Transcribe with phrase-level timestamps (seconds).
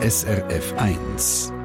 [0.00, 1.57] SRF 1.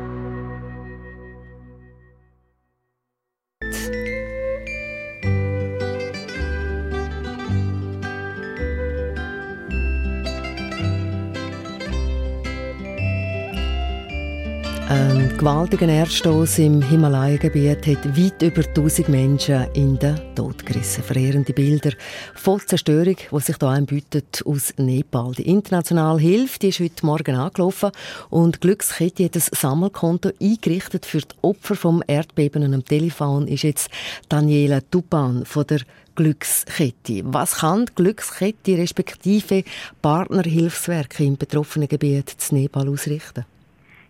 [14.93, 21.03] Ein gewaltiger Erdstoß im Himalayengebiet hat weit über 1000 Menschen in den Tod gerissen.
[21.03, 21.93] Verheerende Bilder
[22.35, 25.31] voll Zerstörung, die sich hier einbietet aus Nepal.
[25.31, 27.89] Die internationale Hilfe die ist heute Morgen angelaufen
[28.29, 32.63] und Glückskette hat ein Sammelkonto eingerichtet für die Opfer vom Erdbeben.
[32.63, 33.89] Und am Telefon ist jetzt
[34.29, 35.81] Daniela Tupan von der
[36.13, 37.23] Glückskette.
[37.25, 39.63] Was kann die Glückskette respektive
[40.03, 43.45] Partnerhilfswerke im betroffenen Gebiet zu Nepal ausrichten?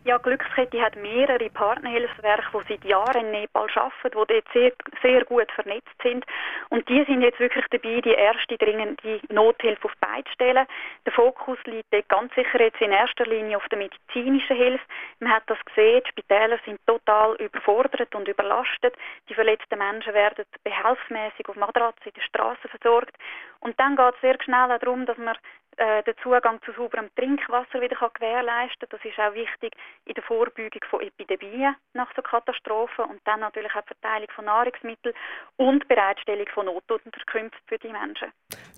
[0.06, 5.24] Ja, Glückskette hat mehrere Partnerhilfswerke, die seit Jahren in Nepal arbeiten, die dort sehr, sehr
[5.24, 6.26] gut vernetzt sind.
[6.68, 10.68] Und die sind jetzt wirklich dabei, die erste dringende Nothilfe auf beide stellen.
[11.06, 14.84] Der Fokus liegt dort ganz sicher jetzt in erster Linie auf der medizinischen Hilfe.
[15.22, 18.98] Man hat das gesehen, die Spitäler sind total überfordert und überlastet.
[19.30, 23.16] Die verletzten Menschen werden behelfsmäßig auf Matratzen in der Straße versorgt.
[23.62, 25.38] Und dann geht es sehr schnell darum, dass man
[25.78, 29.00] äh, den Zugang zu sauberem Trinkwasser wieder gewährleisten kann.
[29.00, 29.74] Das ist auch wichtig
[30.06, 34.46] in der Vorbeugung von Epidemien nach so Katastrophen und dann natürlich auch die Verteilung von
[34.46, 35.16] Nahrungsmitteln
[35.58, 38.32] und Bereitstellung von Notunterkünften für die Menschen.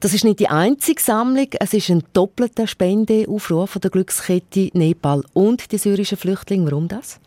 [0.00, 5.22] Das ist nicht die einzige Sammlung, es ist ein doppelter Spendeaufruf von der Glückskette Nepal
[5.32, 6.66] und die syrischen Flüchtlinge.
[6.66, 7.20] Warum das?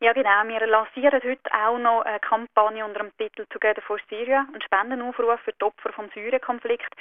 [0.00, 0.46] Ja, genau.
[0.46, 5.40] Wir lancieren heute auch noch eine Kampagne unter dem Titel Together for Syria, einen Spendenaufruf
[5.40, 6.94] für die Opfer vom Syrien-Konflikt.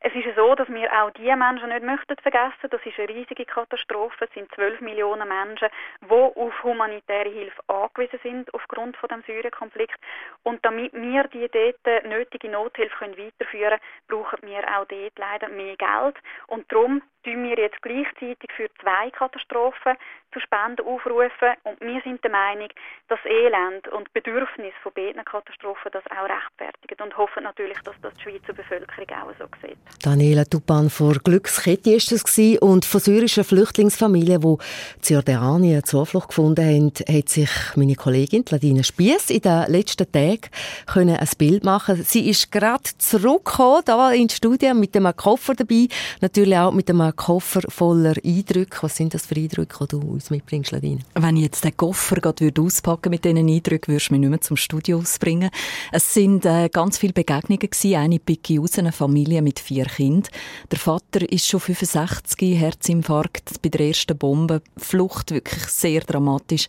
[0.00, 2.68] Es ist so, dass wir auch diese Menschen nicht möchten vergessen.
[2.68, 4.24] Das ist eine riesige Katastrophe.
[4.24, 5.68] Es sind zwölf Millionen Menschen,
[6.00, 10.00] die auf humanitäre Hilfe angewiesen sind aufgrund von dem Syrien-Konflikt.
[10.42, 15.48] Und damit wir die dort nötige Nothilfe können weiterführen können, brauchen wir auch dort leider
[15.50, 16.16] mehr Geld.
[16.48, 19.96] Und darum tun wir jetzt gleichzeitig für zwei Katastrophen
[20.32, 21.54] zu Spenden aufrufen.
[21.64, 22.68] Und wir sind der Meinung,
[23.08, 28.14] dass Elend und Bedürfnis von beiden Katastrophen das auch rechtfertigen und hoffen natürlich, dass das
[28.14, 29.78] die Schweizer Bevölkerung auch so sieht.
[30.02, 32.22] Daniela Tupan vor Glückskette ist das
[32.60, 38.82] und von syrischen Flüchtlingsfamilien, die in Jordanien Zuflucht gefunden haben, hat sich meine Kollegin Ladina
[38.82, 40.48] Spiess in den letzten Tagen
[40.86, 41.96] können ein Bild machen.
[41.96, 45.88] Sie ist gerade zurückgekommen, da ins Studio mit einem Koffer dabei,
[46.20, 48.78] natürlich auch mit einem Koffer voller Eindrücke.
[48.82, 51.00] Was sind das für Eindrücke, die du uns mitbringst, Ladina?
[51.14, 54.40] Wenn ich jetzt den Koffer gerade auspacken mit diesen Eindrücken, würdest du mich nicht mehr
[54.40, 55.50] zum Studio ausbringen.
[55.92, 57.96] Es sind äh, ganz viele Begegnungen gewesen.
[57.96, 60.30] Eine picke aus, eine Familie mit vier Kindern.
[60.70, 66.68] Der Vater ist schon 65, Herzinfarkt bei der ersten Bombenflucht, wirklich sehr dramatisch